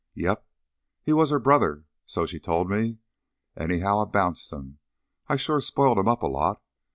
"Yep. 0.15 0.47
He 1.03 1.13
was 1.13 1.29
her 1.29 1.37
brother, 1.37 1.85
so 2.07 2.25
she 2.25 2.39
told 2.39 2.71
me. 2.71 2.97
Anyhow, 3.55 3.99
I 3.99 4.05
bounced 4.05 4.51
him. 4.51 4.79
I 5.27 5.35
sure 5.35 5.61
spoiled 5.61 5.99
him 5.99 6.07
up 6.07 6.23
a 6.23 6.27
lot. 6.27 6.59